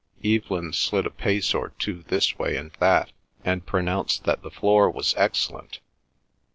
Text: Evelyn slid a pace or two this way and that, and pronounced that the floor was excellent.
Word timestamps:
Evelyn 0.25 0.73
slid 0.73 1.05
a 1.05 1.11
pace 1.11 1.53
or 1.53 1.73
two 1.77 2.01
this 2.07 2.39
way 2.39 2.55
and 2.55 2.71
that, 2.79 3.11
and 3.45 3.67
pronounced 3.67 4.23
that 4.23 4.41
the 4.41 4.49
floor 4.49 4.89
was 4.89 5.13
excellent. 5.15 5.77